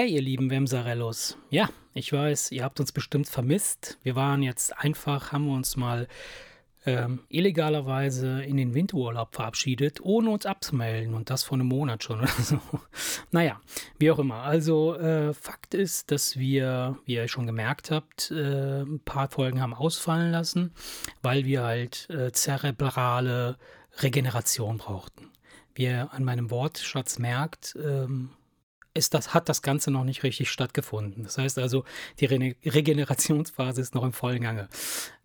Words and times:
Hey, 0.00 0.14
ihr 0.14 0.22
lieben 0.22 0.48
Wemsarellos. 0.48 1.36
Ja, 1.50 1.70
ich 1.92 2.12
weiß, 2.12 2.52
ihr 2.52 2.62
habt 2.62 2.78
uns 2.78 2.92
bestimmt 2.92 3.26
vermisst. 3.26 3.98
Wir 4.04 4.14
waren 4.14 4.44
jetzt 4.44 4.78
einfach, 4.78 5.32
haben 5.32 5.46
wir 5.46 5.54
uns 5.54 5.76
mal 5.76 6.06
ähm, 6.86 7.24
illegalerweise 7.28 8.44
in 8.44 8.56
den 8.56 8.74
Winterurlaub 8.74 9.34
verabschiedet, 9.34 10.00
ohne 10.00 10.30
uns 10.30 10.46
abzumelden. 10.46 11.14
Und 11.14 11.30
das 11.30 11.42
vor 11.42 11.56
einem 11.56 11.66
Monat 11.66 12.04
schon 12.04 12.20
oder 12.20 12.28
so. 12.28 12.60
Naja, 13.32 13.60
wie 13.98 14.12
auch 14.12 14.20
immer. 14.20 14.44
Also, 14.44 14.94
äh, 14.94 15.34
Fakt 15.34 15.74
ist, 15.74 16.12
dass 16.12 16.38
wir, 16.38 16.96
wie 17.04 17.14
ihr 17.14 17.26
schon 17.26 17.48
gemerkt 17.48 17.90
habt, 17.90 18.30
äh, 18.30 18.82
ein 18.82 19.00
paar 19.00 19.28
Folgen 19.28 19.60
haben 19.60 19.74
ausfallen 19.74 20.30
lassen, 20.30 20.70
weil 21.22 21.44
wir 21.44 21.64
halt 21.64 22.08
äh, 22.08 22.30
zerebrale 22.30 23.58
Regeneration 23.98 24.78
brauchten. 24.78 25.32
Wie 25.74 25.86
ihr 25.86 26.12
an 26.12 26.22
meinem 26.22 26.52
Wortschatz 26.52 27.18
merkt, 27.18 27.76
ähm, 27.84 28.30
ist 28.94 29.14
das, 29.14 29.34
hat 29.34 29.48
das 29.48 29.62
Ganze 29.62 29.90
noch 29.90 30.04
nicht 30.04 30.22
richtig 30.22 30.50
stattgefunden. 30.50 31.22
Das 31.22 31.38
heißt 31.38 31.58
also, 31.58 31.84
die 32.20 32.26
Re 32.26 32.54
Regenerationsphase 32.64 33.80
ist 33.80 33.94
noch 33.94 34.04
im 34.04 34.12
vollen 34.12 34.42
Gange. 34.42 34.68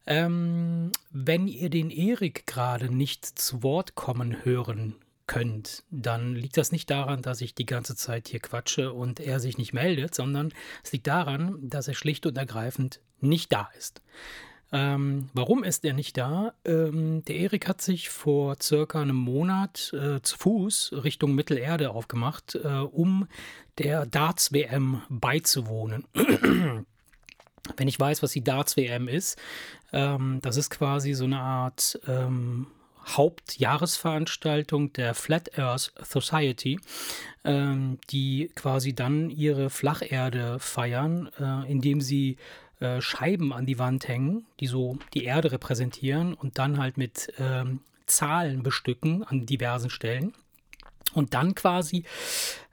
Ähm, 0.05 0.91
wenn 1.11 1.47
ihr 1.47 1.69
den 1.69 1.89
Erik 1.89 2.45
gerade 2.45 2.93
nicht 2.93 3.25
zu 3.25 3.63
Wort 3.63 3.95
kommen 3.95 4.43
hören 4.43 4.95
könnt, 5.27 5.83
dann 5.89 6.35
liegt 6.35 6.57
das 6.57 6.71
nicht 6.71 6.89
daran, 6.89 7.21
dass 7.21 7.41
ich 7.41 7.55
die 7.55 7.65
ganze 7.65 7.95
Zeit 7.95 8.27
hier 8.27 8.41
quatsche 8.41 8.91
und 8.91 9.19
er 9.19 9.39
sich 9.39 9.57
nicht 9.57 9.73
meldet, 9.73 10.13
sondern 10.13 10.53
es 10.83 10.91
liegt 10.91 11.07
daran, 11.07 11.57
dass 11.61 11.87
er 11.87 11.93
schlicht 11.93 12.25
und 12.25 12.37
ergreifend 12.37 12.99
nicht 13.21 13.53
da 13.53 13.69
ist. 13.77 14.01
Ähm, 14.73 15.29
warum 15.33 15.63
ist 15.63 15.85
er 15.85 15.93
nicht 15.93 16.17
da? 16.17 16.55
Ähm, 16.65 17.23
der 17.25 17.35
Erik 17.35 17.67
hat 17.67 17.79
sich 17.79 18.09
vor 18.09 18.57
circa 18.59 19.01
einem 19.01 19.15
Monat 19.15 19.93
äh, 19.93 20.19
zu 20.23 20.35
Fuß 20.35 20.95
Richtung 21.03 21.35
Mittelerde 21.35 21.91
aufgemacht, 21.91 22.55
äh, 22.55 22.67
um 22.67 23.27
der 23.77 24.07
Darts-WM 24.07 25.03
beizuwohnen. 25.09 26.05
Wenn 27.77 27.87
ich 27.87 27.99
weiß, 27.99 28.23
was 28.23 28.31
die 28.31 28.43
Darts-WM 28.43 29.07
ist, 29.07 29.39
ähm, 29.91 30.39
das 30.41 30.57
ist 30.57 30.71
quasi 30.71 31.13
so 31.13 31.25
eine 31.25 31.39
Art 31.39 31.99
ähm, 32.07 32.65
Hauptjahresveranstaltung 33.05 34.93
der 34.93 35.13
Flat 35.13 35.57
Earth 35.57 35.93
Society, 36.03 36.79
ähm, 37.43 37.99
die 38.09 38.51
quasi 38.55 38.93
dann 38.93 39.29
ihre 39.29 39.69
Flacherde 39.69 40.59
feiern, 40.59 41.29
äh, 41.39 41.69
indem 41.71 42.01
sie 42.01 42.37
äh, 42.79 43.01
Scheiben 43.01 43.53
an 43.53 43.65
die 43.65 43.79
Wand 43.79 44.07
hängen, 44.07 44.45
die 44.59 44.67
so 44.67 44.97
die 45.13 45.23
Erde 45.23 45.51
repräsentieren 45.51 46.33
und 46.33 46.57
dann 46.57 46.77
halt 46.77 46.97
mit 46.97 47.33
ähm, 47.39 47.79
Zahlen 48.05 48.63
bestücken 48.63 49.23
an 49.23 49.45
diversen 49.45 49.89
Stellen. 49.89 50.33
Und 51.13 51.33
dann 51.33 51.55
quasi 51.55 52.03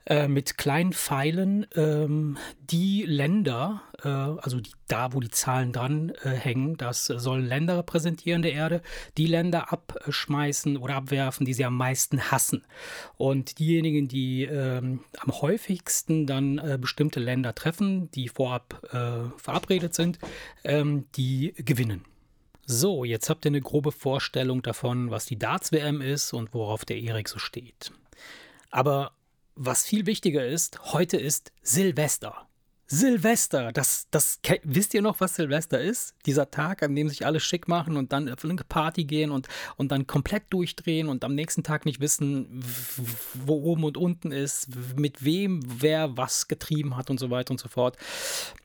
äh, 0.07 0.27
mit 0.27 0.57
kleinen 0.57 0.93
Pfeilen 0.93 1.67
ähm, 1.75 2.37
die 2.59 3.03
Länder, 3.03 3.83
äh, 4.03 4.07
also 4.07 4.59
die, 4.59 4.71
da, 4.87 5.13
wo 5.13 5.19
die 5.19 5.29
Zahlen 5.29 5.71
dran 5.73 6.11
äh, 6.23 6.29
hängen, 6.29 6.75
das 6.75 7.05
sollen 7.05 7.45
Länder 7.45 7.77
repräsentieren 7.77 8.41
der 8.41 8.53
Erde, 8.53 8.81
die 9.17 9.27
Länder 9.27 9.71
abschmeißen 9.71 10.77
oder 10.77 10.95
abwerfen, 10.95 11.45
die 11.45 11.53
sie 11.53 11.65
am 11.65 11.77
meisten 11.77 12.31
hassen. 12.31 12.65
Und 13.17 13.59
diejenigen, 13.59 14.07
die 14.07 14.45
ähm, 14.45 15.01
am 15.19 15.39
häufigsten 15.39 16.25
dann 16.25 16.57
äh, 16.57 16.79
bestimmte 16.81 17.19
Länder 17.19 17.53
treffen, 17.53 18.09
die 18.11 18.27
vorab 18.27 18.81
äh, 18.91 19.29
verabredet 19.37 19.93
sind, 19.93 20.17
ähm, 20.63 21.05
die 21.15 21.53
gewinnen. 21.57 22.05
So, 22.65 23.03
jetzt 23.03 23.29
habt 23.29 23.45
ihr 23.45 23.49
eine 23.49 23.61
grobe 23.61 23.91
Vorstellung 23.91 24.63
davon, 24.63 25.11
was 25.11 25.25
die 25.25 25.37
Darts-WM 25.37 26.01
ist 26.01 26.33
und 26.33 26.55
worauf 26.55 26.85
der 26.85 26.97
Erik 26.97 27.29
so 27.29 27.37
steht. 27.37 27.91
Aber 28.71 29.11
was 29.55 29.85
viel 29.85 30.05
wichtiger 30.05 30.45
ist, 30.45 30.93
heute 30.93 31.17
ist 31.17 31.51
Silvester. 31.61 32.47
Silvester, 32.93 33.71
das, 33.71 34.07
das, 34.11 34.41
wisst 34.63 34.93
ihr 34.93 35.01
noch, 35.01 35.21
was 35.21 35.35
Silvester 35.35 35.79
ist? 35.79 36.13
Dieser 36.25 36.51
Tag, 36.51 36.83
an 36.83 36.93
dem 36.93 37.07
sich 37.07 37.25
alle 37.25 37.39
schick 37.39 37.69
machen 37.69 37.95
und 37.95 38.11
dann 38.11 38.27
auf 38.27 38.43
eine 38.43 38.55
Party 38.55 39.05
gehen 39.05 39.31
und, 39.31 39.47
und 39.77 39.93
dann 39.93 40.07
komplett 40.07 40.43
durchdrehen 40.49 41.07
und 41.07 41.23
am 41.23 41.33
nächsten 41.33 41.63
Tag 41.63 41.85
nicht 41.85 42.01
wissen, 42.01 42.61
wo 43.45 43.53
oben 43.61 43.85
und 43.85 43.95
unten 43.95 44.33
ist, 44.33 44.67
mit 44.97 45.23
wem 45.23 45.61
wer 45.65 46.17
was 46.17 46.49
getrieben 46.49 46.97
hat 46.97 47.09
und 47.09 47.17
so 47.17 47.29
weiter 47.29 47.51
und 47.51 47.61
so 47.61 47.69
fort. 47.69 47.95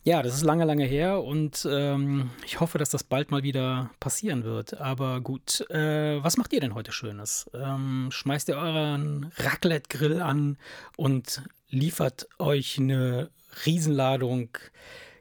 Ja, 0.02 0.24
das 0.24 0.34
ist 0.34 0.42
lange, 0.42 0.64
lange 0.64 0.86
her 0.86 1.22
und 1.22 1.64
ähm, 1.70 2.30
ich 2.44 2.58
hoffe, 2.58 2.78
dass 2.78 2.90
das 2.90 3.04
bald 3.04 3.30
mal 3.30 3.44
wieder 3.44 3.90
passieren 4.00 4.42
wird. 4.42 4.80
Aber 4.80 5.20
gut, 5.20 5.60
äh, 5.70 6.20
was 6.20 6.36
macht 6.36 6.52
ihr 6.52 6.60
denn 6.60 6.74
heute 6.74 6.90
Schönes? 6.90 7.48
Ähm, 7.54 8.08
schmeißt 8.10 8.48
ihr 8.48 8.56
euren 8.56 9.30
Raclette-Grill 9.36 10.20
an 10.20 10.58
und 10.96 11.42
liefert 11.68 12.26
euch 12.40 12.78
eine 12.78 13.30
Riesenladung 13.64 14.50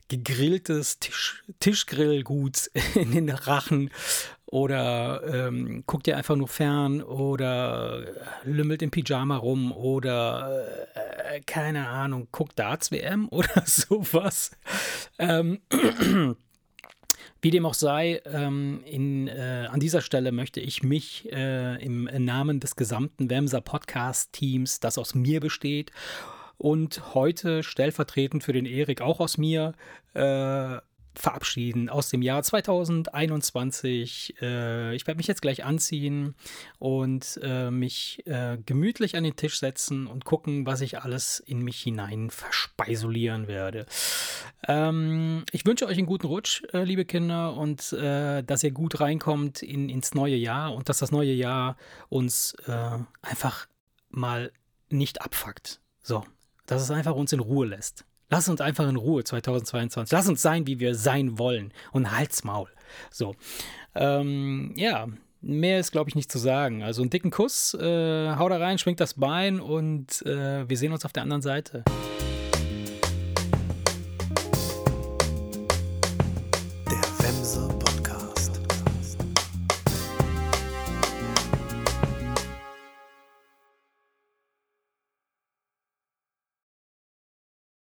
gegrilltes 0.07 0.99
Tisch, 0.99 1.43
Tischgrillguts 1.59 2.67
in 2.95 3.11
den 3.11 3.29
Rachen 3.29 3.89
oder 4.45 5.23
ähm, 5.27 5.83
guckt 5.87 6.07
ihr 6.07 6.17
einfach 6.17 6.35
nur 6.35 6.47
fern 6.47 7.01
oder 7.01 8.05
lümmelt 8.43 8.81
im 8.81 8.91
Pyjama 8.91 9.37
rum 9.37 9.71
oder 9.71 10.67
äh, 10.93 11.41
keine 11.41 11.87
Ahnung, 11.87 12.27
guckt 12.31 12.57
Darts 12.59 12.91
WM 12.91 13.27
oder 13.31 13.63
sowas. 13.65 14.51
Ähm, 15.17 15.61
wie 17.41 17.51
dem 17.51 17.65
auch 17.65 17.73
sei, 17.73 18.21
ähm, 18.25 18.81
in, 18.85 19.27
äh, 19.27 19.67
an 19.69 19.79
dieser 19.79 20.01
Stelle 20.01 20.31
möchte 20.31 20.59
ich 20.59 20.83
mich 20.83 21.31
äh, 21.31 21.83
im 21.83 22.03
Namen 22.03 22.59
des 22.59 22.75
gesamten 22.75 23.29
Wemser 23.29 23.61
Podcast-Teams, 23.61 24.79
das 24.79 24.97
aus 24.97 25.15
mir 25.15 25.39
besteht, 25.39 25.91
und 26.57 27.13
heute 27.13 27.63
stellvertretend 27.63 28.43
für 28.43 28.53
den 28.53 28.65
Erik 28.65 29.01
auch 29.01 29.19
aus 29.19 29.37
mir 29.37 29.73
äh, 30.13 30.77
verabschieden 31.19 31.89
aus 31.89 32.09
dem 32.09 32.21
Jahr 32.21 32.43
2021. 32.43 34.35
Äh, 34.41 34.95
ich 34.95 35.07
werde 35.07 35.17
mich 35.17 35.27
jetzt 35.27 35.41
gleich 35.41 35.63
anziehen 35.63 36.35
und 36.79 37.39
äh, 37.41 37.71
mich 37.71 38.25
äh, 38.27 38.57
gemütlich 38.65 39.15
an 39.15 39.23
den 39.23 39.35
Tisch 39.35 39.59
setzen 39.59 40.07
und 40.07 40.25
gucken, 40.25 40.65
was 40.65 40.81
ich 40.81 40.99
alles 41.01 41.39
in 41.39 41.59
mich 41.59 41.81
hinein 41.81 42.29
verspeisulieren 42.29 43.47
werde. 43.47 43.85
Ähm, 44.67 45.45
ich 45.51 45.65
wünsche 45.65 45.87
euch 45.87 45.97
einen 45.97 46.07
guten 46.07 46.27
Rutsch, 46.27 46.63
äh, 46.73 46.83
liebe 46.83 47.05
Kinder, 47.05 47.55
und 47.55 47.93
äh, 47.93 48.43
dass 48.43 48.63
ihr 48.63 48.71
gut 48.71 48.99
reinkommt 48.99 49.63
in, 49.63 49.87
ins 49.89 50.13
neue 50.13 50.35
Jahr 50.35 50.73
und 50.73 50.89
dass 50.89 50.99
das 50.99 51.11
neue 51.11 51.33
Jahr 51.33 51.77
uns 52.09 52.55
einfach 53.21 53.67
mal 54.09 54.51
nicht 54.89 55.21
abfuckt. 55.21 55.79
So, 56.01 56.23
dass 56.65 56.81
es 56.81 56.91
einfach 56.91 57.15
uns 57.15 57.33
in 57.33 57.39
Ruhe 57.39 57.67
lässt. 57.67 58.05
Lass 58.29 58.49
uns 58.49 58.59
einfach 58.59 58.87
in 58.89 58.95
Ruhe 58.95 59.23
2022. 59.23 60.11
Lass 60.11 60.27
uns 60.27 60.41
sein, 60.41 60.65
wie 60.65 60.79
wir 60.79 60.95
sein 60.95 61.37
wollen. 61.37 61.71
Und 61.91 62.15
halt's 62.15 62.43
Maul. 62.43 62.69
So. 63.11 63.35
Ähm, 63.93 64.73
ja, 64.75 65.07
mehr 65.41 65.79
ist, 65.79 65.91
glaube 65.91 66.09
ich, 66.09 66.15
nicht 66.15 66.31
zu 66.31 66.39
sagen. 66.39 66.81
Also 66.81 67.01
einen 67.01 67.11
dicken 67.11 67.29
Kuss, 67.29 67.75
äh, 67.75 68.35
hau 68.35 68.49
da 68.49 68.57
rein, 68.57 68.79
schwingt 68.79 68.99
das 68.99 69.13
Bein 69.13 69.59
und 69.59 70.23
äh, 70.25 70.67
wir 70.67 70.77
sehen 70.77 70.91
uns 70.91 71.05
auf 71.05 71.13
der 71.13 71.23
anderen 71.23 71.43
Seite. 71.43 71.83